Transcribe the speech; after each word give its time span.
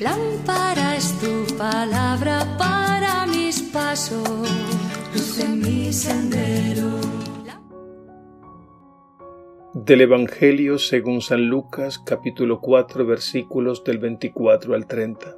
Lámpara 0.00 0.96
es 0.96 1.18
tu 1.20 1.56
palabra 1.56 2.46
para 2.58 3.26
mis 3.26 3.62
pasos, 3.62 4.28
luz 5.14 5.38
en 5.38 5.60
mi 5.60 5.92
sendero. 5.92 7.00
Del 9.72 10.02
Evangelio 10.02 10.78
según 10.78 11.22
San 11.22 11.46
Lucas 11.46 11.98
capítulo 11.98 12.60
4 12.60 13.06
versículos 13.06 13.82
del 13.84 13.98
24 13.98 14.74
al 14.74 14.86
30. 14.86 15.36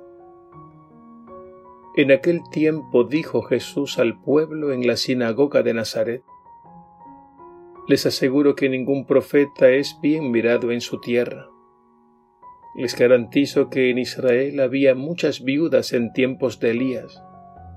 En 1.97 2.11
aquel 2.11 2.41
tiempo 2.51 3.05
dijo 3.05 3.43
Jesús 3.43 3.99
al 3.99 4.21
pueblo 4.21 4.73
en 4.73 4.87
la 4.87 4.97
sinagoga 4.97 5.63
de 5.63 5.75
Nazaret, 5.75 6.23
Les 7.87 8.07
aseguro 8.07 8.55
que 8.55 8.69
ningún 8.69 9.07
profeta 9.07 9.69
es 9.71 9.99
bien 10.01 10.31
mirado 10.31 10.71
en 10.71 10.81
su 10.81 11.01
tierra. 11.01 11.49
Les 12.75 12.97
garantizo 12.97 13.69
que 13.69 13.91
en 13.91 13.99
Israel 13.99 14.59
había 14.61 14.95
muchas 14.95 15.45
viudas 15.45 15.93
en 15.93 16.15
tiempos 16.15 16.59
de 16.59 16.71
Elías, 16.71 17.23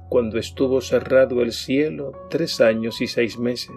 cuando 0.08 0.40
estuvo 0.40 0.80
cerrado 0.80 1.42
el 1.42 1.52
cielo 1.52 2.14
tres 2.30 2.62
años 2.62 3.02
y 3.02 3.08
seis 3.08 3.38
meses, 3.38 3.76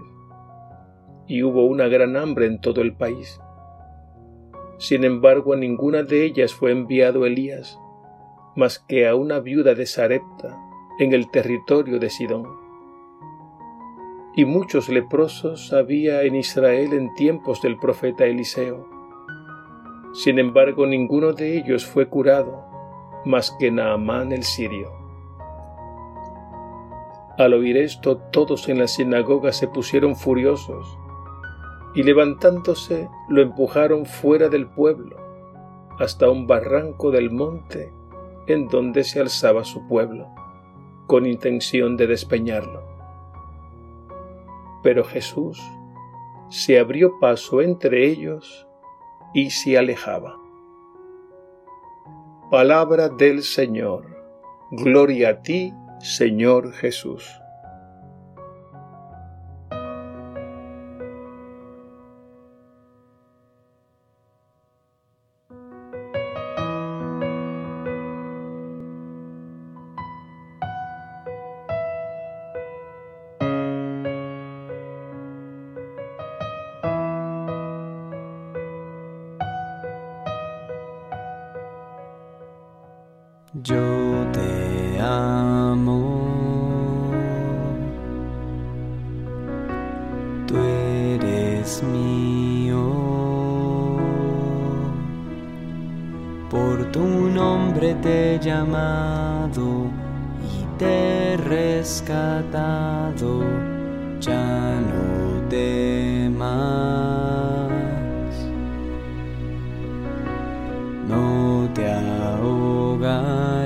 y 1.27 1.43
hubo 1.43 1.65
una 1.65 1.89
gran 1.89 2.17
hambre 2.17 2.47
en 2.47 2.61
todo 2.61 2.83
el 2.83 2.95
país. 2.95 3.41
Sin 4.79 5.03
embargo, 5.03 5.55
a 5.55 5.57
ninguna 5.57 6.05
de 6.05 6.25
ellas 6.25 6.55
fue 6.55 6.71
enviado 6.71 7.27
Elías, 7.27 7.77
más 8.55 8.79
que 8.79 9.09
a 9.09 9.17
una 9.17 9.41
viuda 9.41 9.75
de 9.75 9.87
Sarepta, 9.87 10.57
en 11.01 11.13
el 11.13 11.31
territorio 11.33 11.99
de 11.99 12.11
Sidón. 12.11 12.47
Y 14.37 14.45
muchos 14.45 14.89
leprosos 14.89 15.73
había 15.73 16.23
en 16.23 16.37
Israel 16.37 16.93
en 16.93 17.13
tiempos 17.15 17.61
del 17.61 17.77
profeta 17.77 18.25
Eliseo 18.25 18.98
sin 20.13 20.39
embargo, 20.39 20.87
ninguno 20.87 21.33
de 21.33 21.59
ellos 21.59 21.87
fue 21.87 22.09
curado, 22.09 22.65
más 23.25 23.55
que 23.59 23.71
Naamán 23.71 24.33
el 24.33 24.43
sirio. 24.43 24.93
Al 27.37 27.55
oír 27.55 27.77
esto, 27.77 28.17
todos 28.17 28.69
en 28.69 28.79
la 28.79 28.89
sinagoga 28.89 29.53
se 29.53 29.69
pusieron 29.69 30.17
furiosos, 30.17 30.99
y 31.95 32.03
levantándose 32.03 33.09
lo 33.29 33.43
empujaron 33.43 34.07
fuera 34.07 34.49
del 34.49 34.67
pueblo, 34.67 35.17
hasta 35.99 36.31
un 36.31 36.47
barranco 36.47 37.11
del 37.11 37.31
monte 37.31 37.93
en 38.47 38.69
donde 38.69 39.05
se 39.05 39.21
alzaba 39.21 39.65
su 39.65 39.87
pueblo, 39.87 40.29
con 41.07 41.27
intención 41.27 41.97
de 41.97 42.07
despeñarlo. 42.07 42.83
Pero 44.83 45.05
Jesús 45.05 45.61
se 46.49 46.79
abrió 46.79 47.19
paso 47.21 47.61
entre 47.61 48.07
ellos 48.07 48.68
y 49.35 49.51
se 49.51 49.79
alejaba. 49.79 50.37
Palabra 52.51 53.09
del 53.09 53.43
Señor. 53.43 54.07
Gloria 54.71 55.31
a 55.31 55.43
ti, 55.43 55.73
Señor 56.01 56.73
Jesús. 56.73 57.25
Yo 83.69 84.25
te 84.33 84.99
amo. 84.99 86.01
Tú 90.47 90.57
eres 90.57 91.83
mío. 91.83 92.81
Por 96.49 96.91
tu 96.93 97.05
nombre 97.05 97.95
te 97.97 98.37
he 98.37 98.39
llamado 98.39 99.91
y 100.51 100.65
te 100.79 101.35
he 101.35 101.37
rescatado. 101.37 102.15
Ya 104.19 104.81
no 104.81 105.47
temas. 105.51 106.89
no 111.09 111.69
te 111.75 111.91
ahogarás. 111.91 113.58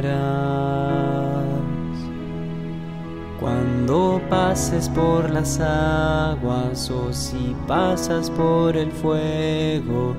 Pases 4.33 4.89
por 4.89 5.29
las 5.29 5.61
aguas 5.61 6.91
o 6.91 7.13
si 7.13 7.55
pasas 7.69 8.31
por 8.31 8.79
el 8.79 8.91
fuego, 8.91 10.17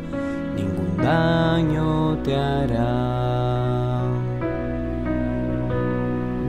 ningún 0.55 0.97
daño 0.97 2.19
te 2.23 2.35
hará. 2.35 4.03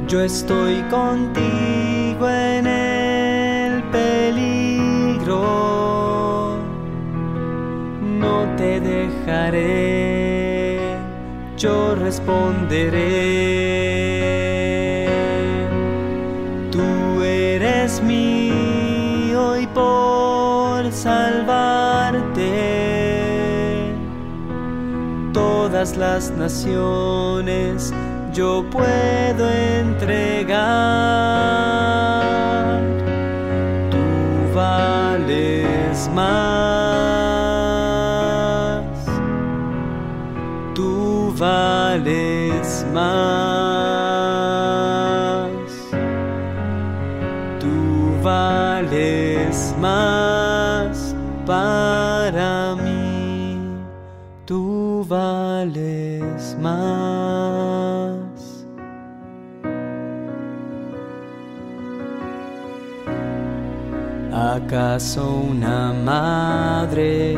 Yo 0.07 0.21
estoy 0.21 0.83
contigo 0.91 2.29
en 2.29 2.67
el 2.67 3.83
peligro, 3.85 5.39
no 8.21 8.45
te 8.59 8.79
dejaré 8.79 10.35
yo 11.57 11.95
responderé. 11.95 14.64
Todas 25.85 25.99
las 25.99 26.31
naciones 26.31 27.93
yo 28.33 28.65
puedo 28.71 29.51
entregar. 29.51 30.55
Tú 33.91 33.99
vales 34.55 36.09
más. 36.15 36.55
vales 41.37 42.87
más. 42.93 43.54
¿Acaso 64.55 65.23
una 65.51 65.93
madre 65.93 67.37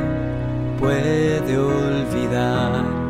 puede 0.79 1.57
olvidar? 1.57 3.07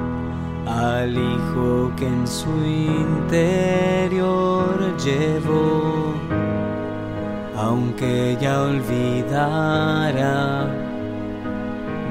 al 0.67 1.13
Hijo 1.17 1.93
que 1.97 2.07
en 2.07 2.27
su 2.27 2.49
interior 3.29 4.17
llevó, 4.99 6.15
aunque 7.57 8.33
ella 8.33 8.63
olvidara, 8.63 9.95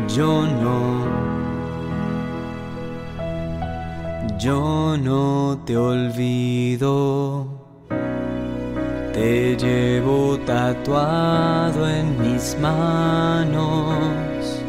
yo 0.07 0.44
no, 0.62 1.06
yo 4.38 4.97
no 4.97 5.59
te 5.65 5.77
olvido. 5.77 7.55
Te 9.25 9.57
llevo 9.57 10.38
tatuado 10.45 11.89
en 11.89 12.16
mis 12.22 12.56
manos. 12.62 14.62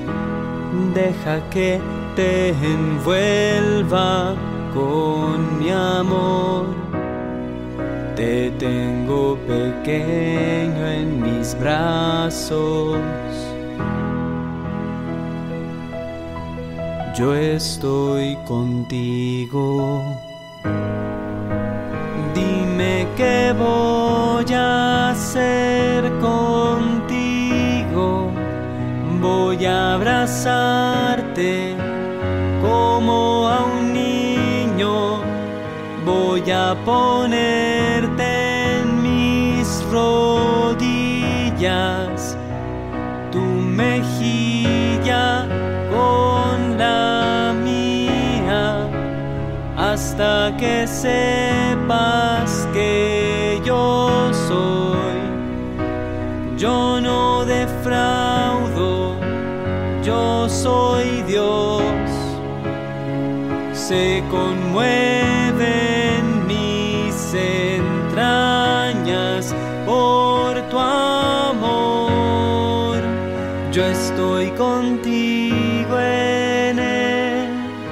Deja 0.94 1.40
que 1.50 1.78
te 2.14 2.48
envuelva 2.48 4.34
con 4.72 5.58
mi 5.58 5.70
amor. 5.70 6.64
Te 8.16 8.50
tengo 8.52 9.36
pequeño 9.46 10.86
en 10.86 11.20
mis 11.20 11.54
brazos. 11.60 12.98
Yo 17.14 17.34
estoy 17.34 18.38
contigo. 18.46 20.02
Dime 22.34 23.06
qué 23.18 23.54
voy 23.58 24.05
a 24.44 25.10
hacer 25.10 26.04
contigo. 26.20 28.30
Voy 29.20 29.64
a 29.64 29.94
abrazarte 29.94 31.74
como 32.60 33.48
a 33.48 33.64
un 33.64 33.94
niño. 33.94 35.22
Voy 36.04 36.50
a 36.50 36.76
ponerte 36.84 38.80
en 38.80 39.02
mis 39.02 39.82
rodillas, 39.90 40.76
tu 43.32 43.40
mejilla 43.40 45.46
con 45.90 46.76
la 46.78 47.54
mía, 47.64 48.86
hasta 49.76 50.54
que 50.58 50.86
sepas 50.86 52.65
se 63.76 64.24
conmueven 64.30 66.46
mis 66.46 67.34
entrañas 67.34 69.54
por 69.84 70.62
tu 70.70 70.78
amor. 70.78 73.02
Yo 73.70 73.84
estoy 73.84 74.48
contigo 74.52 76.00
en 76.00 76.78
el 76.78 77.50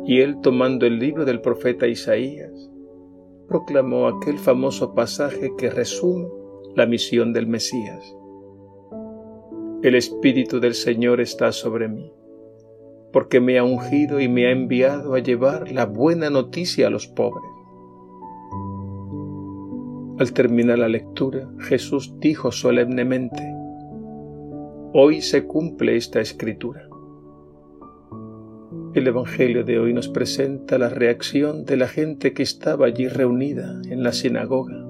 y 0.06 0.20
él 0.20 0.41
tomando 0.43 0.87
el 0.87 0.99
libro 0.99 1.25
del 1.25 1.41
profeta 1.41 1.87
Isaías, 1.87 2.70
proclamó 3.49 4.06
aquel 4.06 4.38
famoso 4.38 4.94
pasaje 4.94 5.52
que 5.56 5.70
resume 5.70 6.29
la 6.75 6.87
misión 6.87 7.32
del 7.32 7.46
Mesías. 7.46 8.17
El 9.82 9.94
Espíritu 9.94 10.61
del 10.61 10.75
Señor 10.75 11.20
está 11.20 11.52
sobre 11.52 11.88
mí, 11.88 12.12
porque 13.12 13.41
me 13.41 13.58
ha 13.58 13.64
ungido 13.64 14.20
y 14.20 14.29
me 14.29 14.46
ha 14.46 14.50
enviado 14.50 15.14
a 15.14 15.20
llevar 15.20 15.70
la 15.70 15.87
buena 15.87 16.31
noticia 16.31 16.87
a 16.87 16.91
los 16.91 17.06
pobres. 17.06 17.50
Al 20.19 20.32
terminar 20.32 20.79
la 20.79 20.88
lectura, 20.88 21.50
Jesús 21.61 22.14
dijo 22.19 22.52
solemnemente, 22.52 23.54
Hoy 24.96 25.23
se 25.23 25.44
cumple 25.44 25.96
esta 25.96 26.20
escritura. 26.20 26.88
El 28.94 29.08
Evangelio 29.08 29.64
de 29.64 29.81
hoy 29.81 29.93
nos 29.93 30.06
presenta 30.06 30.79
la 30.79 30.88
reacción 30.88 31.64
de 31.64 31.76
la 31.76 31.88
gente 31.88 32.32
que 32.32 32.44
estaba 32.44 32.87
allí 32.87 33.08
reunida 33.08 33.82
en 33.91 34.05
la 34.05 34.12
sinagoga. 34.12 34.87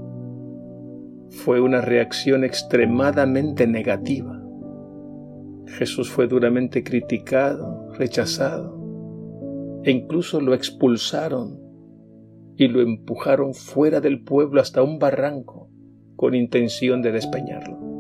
Fue 1.31 1.59
una 1.63 1.81
reacción 1.81 2.45
extremadamente 2.45 3.67
negativa. 3.67 4.43
Jesús 5.69 6.11
fue 6.11 6.27
duramente 6.27 6.85
criticado, 6.85 7.91
rechazado, 7.95 9.81
e 9.85 9.91
incluso 9.91 10.39
lo 10.43 10.53
expulsaron 10.53 11.59
y 12.59 12.69
lo 12.69 12.83
empujaron 12.83 13.55
fuera 13.55 14.03
del 14.03 14.23
pueblo 14.23 14.61
hasta 14.61 14.83
un 14.83 14.99
barranco 14.99 15.71
con 16.15 16.35
intención 16.35 17.01
de 17.01 17.13
despeñarlo. 17.13 17.94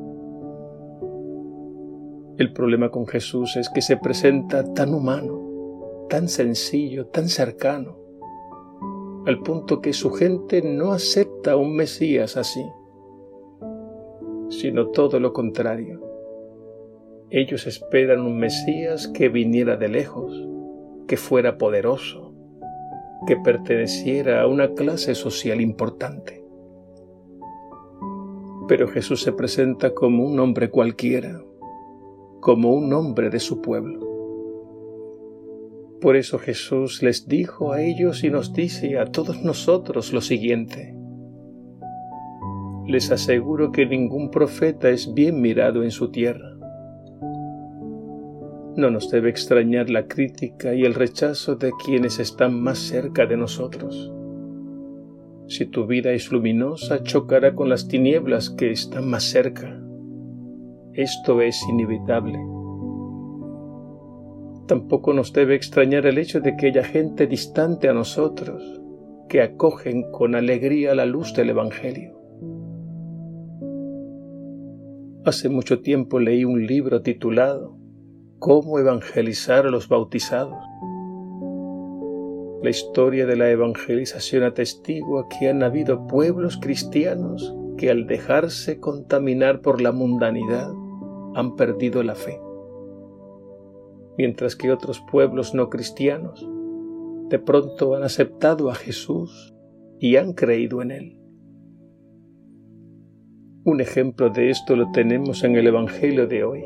El 2.36 2.52
problema 2.52 2.90
con 2.90 3.06
Jesús 3.06 3.56
es 3.56 3.68
que 3.68 3.80
se 3.80 3.96
presenta 3.96 4.64
tan 4.74 4.92
humano, 4.92 6.06
tan 6.10 6.26
sencillo, 6.26 7.06
tan 7.06 7.28
cercano, 7.28 7.96
al 9.24 9.40
punto 9.40 9.80
que 9.80 9.92
su 9.92 10.10
gente 10.10 10.60
no 10.60 10.90
acepta 10.90 11.56
un 11.56 11.76
Mesías 11.76 12.36
así, 12.36 12.64
sino 14.48 14.88
todo 14.88 15.20
lo 15.20 15.32
contrario. 15.32 16.02
Ellos 17.30 17.68
esperan 17.68 18.22
un 18.22 18.36
Mesías 18.36 19.06
que 19.06 19.28
viniera 19.28 19.76
de 19.76 19.88
lejos, 19.88 20.48
que 21.06 21.16
fuera 21.16 21.56
poderoso, 21.56 22.34
que 23.28 23.36
perteneciera 23.36 24.42
a 24.42 24.48
una 24.48 24.74
clase 24.74 25.14
social 25.14 25.60
importante. 25.60 26.44
Pero 28.66 28.88
Jesús 28.88 29.22
se 29.22 29.30
presenta 29.30 29.94
como 29.94 30.26
un 30.26 30.40
hombre 30.40 30.70
cualquiera, 30.70 31.40
como 32.44 32.74
un 32.74 32.92
hombre 32.92 33.30
de 33.30 33.40
su 33.40 33.62
pueblo. 33.62 34.00
Por 36.02 36.14
eso 36.14 36.38
Jesús 36.38 37.02
les 37.02 37.26
dijo 37.26 37.72
a 37.72 37.80
ellos 37.80 38.22
y 38.22 38.28
nos 38.28 38.52
dice 38.52 38.98
a 38.98 39.06
todos 39.06 39.42
nosotros 39.42 40.12
lo 40.12 40.20
siguiente. 40.20 40.94
Les 42.86 43.10
aseguro 43.10 43.72
que 43.72 43.86
ningún 43.86 44.30
profeta 44.30 44.90
es 44.90 45.14
bien 45.14 45.40
mirado 45.40 45.84
en 45.84 45.90
su 45.90 46.10
tierra. 46.10 46.54
No 48.76 48.90
nos 48.90 49.10
debe 49.10 49.30
extrañar 49.30 49.88
la 49.88 50.06
crítica 50.06 50.74
y 50.74 50.82
el 50.82 50.92
rechazo 50.92 51.56
de 51.56 51.72
quienes 51.82 52.18
están 52.18 52.60
más 52.60 52.76
cerca 52.76 53.24
de 53.24 53.38
nosotros. 53.38 54.12
Si 55.48 55.64
tu 55.64 55.86
vida 55.86 56.12
es 56.12 56.30
luminosa, 56.30 57.02
chocará 57.02 57.54
con 57.54 57.70
las 57.70 57.88
tinieblas 57.88 58.50
que 58.50 58.70
están 58.70 59.08
más 59.08 59.24
cerca. 59.24 59.83
Esto 60.96 61.40
es 61.40 61.60
inevitable. 61.68 62.38
Tampoco 64.68 65.12
nos 65.12 65.32
debe 65.32 65.56
extrañar 65.56 66.06
el 66.06 66.18
hecho 66.18 66.40
de 66.40 66.56
que 66.56 66.68
haya 66.68 66.84
gente 66.84 67.26
distante 67.26 67.88
a 67.88 67.92
nosotros 67.92 68.62
que 69.28 69.42
acogen 69.42 70.08
con 70.12 70.36
alegría 70.36 70.94
la 70.94 71.04
luz 71.04 71.34
del 71.34 71.50
Evangelio. 71.50 72.16
Hace 75.24 75.48
mucho 75.48 75.80
tiempo 75.80 76.20
leí 76.20 76.44
un 76.44 76.64
libro 76.64 77.02
titulado 77.02 77.76
Cómo 78.38 78.78
evangelizar 78.78 79.66
a 79.66 79.70
los 79.70 79.88
bautizados. 79.88 80.62
La 82.62 82.70
historia 82.70 83.26
de 83.26 83.34
la 83.34 83.50
evangelización 83.50 84.44
atestigua 84.44 85.26
que 85.28 85.48
han 85.48 85.64
habido 85.64 86.06
pueblos 86.06 86.56
cristianos 86.56 87.52
que 87.76 87.90
al 87.90 88.06
dejarse 88.06 88.78
contaminar 88.78 89.60
por 89.60 89.80
la 89.80 89.90
mundanidad 89.90 90.72
han 91.34 91.56
perdido 91.56 92.02
la 92.02 92.14
fe, 92.14 92.40
mientras 94.16 94.56
que 94.56 94.72
otros 94.72 95.00
pueblos 95.10 95.54
no 95.54 95.68
cristianos 95.68 96.48
de 97.28 97.38
pronto 97.38 97.94
han 97.94 98.02
aceptado 98.02 98.70
a 98.70 98.74
Jesús 98.74 99.54
y 99.98 100.16
han 100.16 100.34
creído 100.34 100.82
en 100.82 100.90
Él. 100.90 101.18
Un 103.64 103.80
ejemplo 103.80 104.28
de 104.28 104.50
esto 104.50 104.76
lo 104.76 104.90
tenemos 104.92 105.42
en 105.42 105.56
el 105.56 105.66
Evangelio 105.66 106.26
de 106.26 106.44
hoy, 106.44 106.64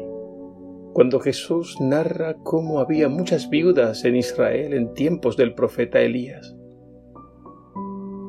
cuando 0.92 1.20
Jesús 1.20 1.80
narra 1.80 2.34
cómo 2.42 2.80
había 2.80 3.08
muchas 3.08 3.48
viudas 3.48 4.04
en 4.04 4.16
Israel 4.16 4.75
en 4.75 4.92
tiempos 4.94 5.37
del 5.37 5.54
profeta 5.54 6.00
Elías. 6.00 6.56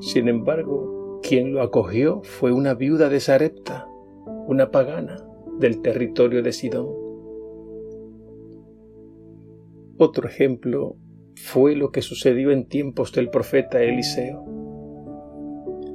Sin 0.01 0.27
embargo, 0.27 1.19
quien 1.23 1.51
lo 1.51 1.63
acogió 1.63 2.21
fue 2.23 2.51
una 2.51 2.75
viuda 2.75 3.09
de 3.09 3.19
Sarepta, 3.19 3.87
una 4.47 4.69
pagana, 4.69 5.28
del 5.59 5.81
territorio 5.81 6.41
de 6.41 6.51
Sidón. 6.51 6.87
Otro 9.97 10.27
ejemplo 10.27 10.95
fue 11.35 11.75
lo 11.75 11.91
que 11.91 12.01
sucedió 12.01 12.51
en 12.51 12.67
tiempos 12.67 13.11
del 13.11 13.29
profeta 13.29 13.81
Eliseo. 13.81 14.45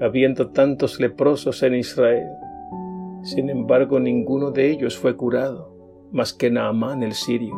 Habiendo 0.00 0.50
tantos 0.50 1.00
leprosos 1.00 1.62
en 1.62 1.74
Israel, 1.74 2.28
sin 3.22 3.48
embargo 3.48 4.00
ninguno 4.00 4.50
de 4.50 4.70
ellos 4.70 4.98
fue 4.98 5.16
curado, 5.16 5.74
más 6.12 6.34
que 6.34 6.50
Naamán 6.50 7.02
el 7.02 7.12
sirio. 7.12 7.54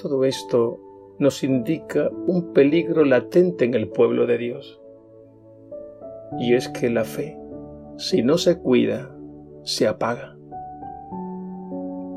Todo 0.00 0.24
esto 0.24 0.80
nos 1.18 1.42
indica 1.44 2.10
un 2.26 2.52
peligro 2.52 3.04
latente 3.04 3.64
en 3.64 3.74
el 3.74 3.88
pueblo 3.88 4.26
de 4.26 4.38
Dios. 4.38 4.80
Y 6.38 6.54
es 6.54 6.68
que 6.68 6.90
la 6.90 7.04
fe, 7.04 7.38
si 7.96 8.22
no 8.22 8.38
se 8.38 8.58
cuida, 8.58 9.14
se 9.62 9.86
apaga. 9.86 10.36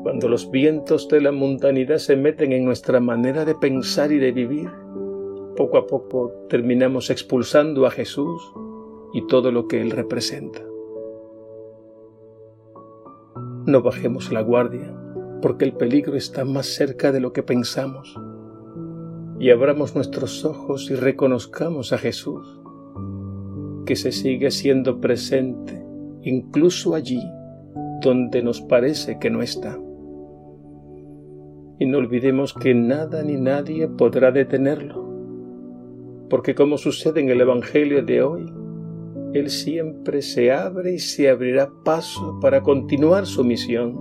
Cuando 0.02 0.28
los 0.28 0.50
vientos 0.50 1.08
de 1.08 1.20
la 1.20 1.32
mundanidad 1.32 1.98
se 1.98 2.16
meten 2.16 2.52
en 2.52 2.64
nuestra 2.64 3.00
manera 3.00 3.44
de 3.44 3.54
pensar 3.54 4.12
y 4.12 4.18
de 4.18 4.32
vivir, 4.32 4.70
poco 5.56 5.78
a 5.78 5.86
poco 5.86 6.32
terminamos 6.48 7.10
expulsando 7.10 7.86
a 7.86 7.90
Jesús 7.90 8.42
y 9.12 9.26
todo 9.26 9.52
lo 9.52 9.66
que 9.66 9.80
Él 9.80 9.90
representa. 9.90 10.60
No 13.66 13.82
bajemos 13.82 14.32
la 14.32 14.40
guardia, 14.40 14.94
porque 15.42 15.64
el 15.64 15.74
peligro 15.74 16.16
está 16.16 16.44
más 16.44 16.66
cerca 16.66 17.12
de 17.12 17.20
lo 17.20 17.32
que 17.32 17.42
pensamos 17.42 18.16
y 19.40 19.50
abramos 19.50 19.94
nuestros 19.94 20.44
ojos 20.44 20.90
y 20.90 20.96
reconozcamos 20.96 21.92
a 21.92 21.98
Jesús, 21.98 22.57
que 23.88 23.96
se 23.96 24.12
sigue 24.12 24.50
siendo 24.50 25.00
presente 25.00 25.82
incluso 26.22 26.94
allí 26.94 27.22
donde 28.02 28.42
nos 28.42 28.60
parece 28.60 29.18
que 29.18 29.30
no 29.30 29.40
está. 29.40 29.80
Y 31.78 31.86
no 31.86 31.96
olvidemos 31.96 32.52
que 32.52 32.74
nada 32.74 33.22
ni 33.22 33.38
nadie 33.38 33.88
podrá 33.88 34.30
detenerlo, 34.30 36.26
porque 36.28 36.54
como 36.54 36.76
sucede 36.76 37.22
en 37.22 37.30
el 37.30 37.40
Evangelio 37.40 38.04
de 38.04 38.20
hoy, 38.20 38.44
Él 39.32 39.48
siempre 39.48 40.20
se 40.20 40.52
abre 40.52 40.92
y 40.92 40.98
se 40.98 41.30
abrirá 41.30 41.70
paso 41.82 42.38
para 42.42 42.60
continuar 42.60 43.24
su 43.24 43.42
misión 43.42 43.96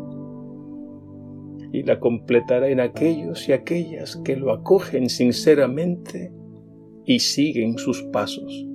y 1.71 1.83
la 1.83 2.01
completará 2.01 2.67
en 2.67 2.81
aquellos 2.81 3.47
y 3.47 3.53
aquellas 3.53 4.17
que 4.17 4.35
lo 4.35 4.51
acogen 4.51 5.07
sinceramente 5.09 6.33
y 7.05 7.19
siguen 7.19 7.77
sus 7.77 8.03
pasos. 8.11 8.67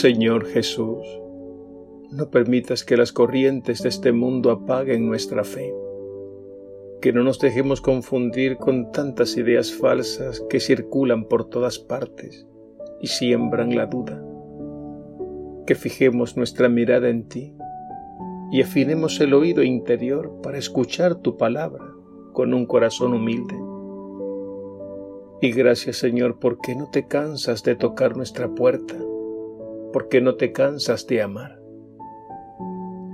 Señor 0.00 0.46
Jesús, 0.46 1.06
no 2.10 2.30
permitas 2.30 2.82
que 2.82 2.96
las 2.96 3.12
corrientes 3.12 3.82
de 3.82 3.90
este 3.90 4.10
mundo 4.12 4.50
apaguen 4.50 5.06
nuestra 5.06 5.44
fe, 5.44 5.72
que 7.00 7.12
no 7.12 7.22
nos 7.22 7.38
dejemos 7.38 7.80
confundir 7.80 8.56
con 8.56 8.90
tantas 8.90 9.36
ideas 9.36 9.72
falsas 9.72 10.42
que 10.48 10.60
circulan 10.60 11.26
por 11.26 11.48
todas 11.48 11.78
partes 11.78 12.46
y 13.00 13.08
siembran 13.08 13.76
la 13.76 13.86
duda. 13.86 14.24
Que 15.66 15.74
fijemos 15.74 16.36
nuestra 16.36 16.68
mirada 16.68 17.08
en 17.08 17.28
ti 17.28 17.54
y 18.50 18.62
afinemos 18.62 19.20
el 19.20 19.34
oído 19.34 19.62
interior 19.62 20.40
para 20.42 20.58
escuchar 20.58 21.16
tu 21.16 21.36
palabra 21.36 21.84
con 22.32 22.54
un 22.54 22.66
corazón 22.66 23.12
humilde. 23.12 23.54
Y 25.40 25.52
gracias 25.52 25.98
Señor 25.98 26.38
porque 26.40 26.74
no 26.74 26.88
te 26.90 27.06
cansas 27.06 27.62
de 27.62 27.76
tocar 27.76 28.16
nuestra 28.16 28.48
puerta, 28.48 28.96
porque 29.92 30.20
no 30.20 30.36
te 30.36 30.52
cansas 30.52 31.06
de 31.06 31.22
amar. 31.22 31.60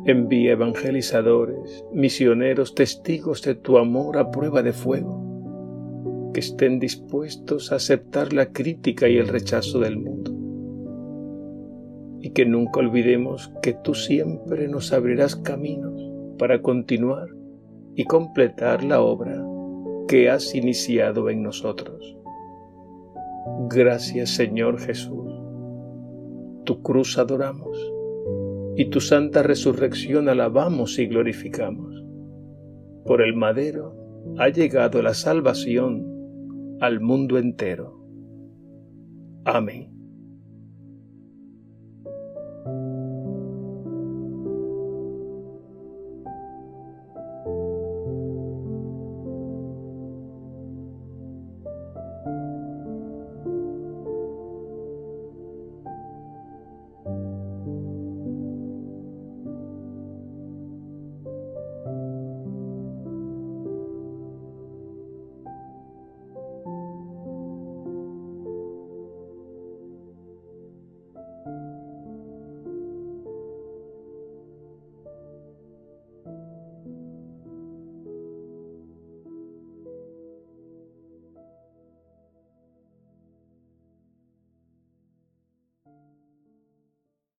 Envía 0.04 0.52
evangelizadores, 0.52 1.84
misioneros, 1.92 2.74
testigos 2.74 3.42
de 3.42 3.54
tu 3.54 3.78
amor 3.78 4.16
a 4.16 4.30
prueba 4.30 4.62
de 4.62 4.72
fuego 4.72 5.28
que 6.32 6.40
estén 6.40 6.78
dispuestos 6.78 7.72
a 7.72 7.76
aceptar 7.76 8.32
la 8.32 8.52
crítica 8.52 9.08
y 9.08 9.16
el 9.16 9.28
rechazo 9.28 9.80
del 9.80 9.98
mundo. 9.98 10.32
Y 12.20 12.30
que 12.30 12.44
nunca 12.46 12.80
olvidemos 12.80 13.52
que 13.62 13.72
tú 13.72 13.94
siempre 13.94 14.68
nos 14.68 14.92
abrirás 14.92 15.36
caminos 15.36 16.10
para 16.38 16.60
continuar 16.62 17.28
y 17.94 18.04
completar 18.04 18.84
la 18.84 19.00
obra 19.00 19.42
que 20.06 20.30
has 20.30 20.54
iniciado 20.54 21.30
en 21.30 21.42
nosotros. 21.42 22.16
Gracias 23.68 24.30
Señor 24.30 24.78
Jesús. 24.80 25.27
Tu 26.68 26.82
cruz 26.82 27.16
adoramos 27.16 27.78
y 28.76 28.90
tu 28.90 29.00
santa 29.00 29.42
resurrección 29.42 30.28
alabamos 30.28 30.98
y 30.98 31.06
glorificamos. 31.06 32.04
Por 33.06 33.22
el 33.22 33.34
madero 33.34 33.96
ha 34.36 34.50
llegado 34.50 35.00
la 35.00 35.14
salvación 35.14 36.04
al 36.82 37.00
mundo 37.00 37.38
entero. 37.38 38.04
Amén. 39.46 39.97